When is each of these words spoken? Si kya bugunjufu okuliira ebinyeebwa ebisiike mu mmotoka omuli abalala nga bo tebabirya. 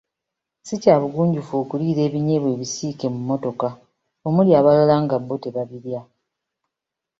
Si 0.67 0.75
kya 0.81 0.95
bugunjufu 1.01 1.53
okuliira 1.61 2.01
ebinyeebwa 2.07 2.49
ebisiike 2.55 3.05
mu 3.13 3.19
mmotoka 3.21 3.69
omuli 4.27 4.51
abalala 4.59 4.95
nga 5.03 5.17
bo 5.19 5.35
tebabirya. 5.43 6.01